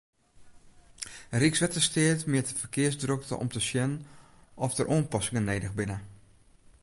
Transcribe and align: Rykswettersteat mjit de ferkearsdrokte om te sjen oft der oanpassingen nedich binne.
Rykswettersteat 1.41 2.21
mjit 2.29 2.49
de 2.49 2.55
ferkearsdrokte 2.61 3.35
om 3.43 3.49
te 3.51 3.61
sjen 3.67 3.93
oft 4.65 4.77
der 4.77 4.89
oanpassingen 4.93 5.47
nedich 5.51 5.75
binne. 5.79 5.97